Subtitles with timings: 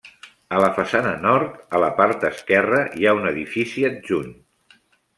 [0.55, 4.37] A la façana nord, a la part esquerra hi ha un edifici adjunt.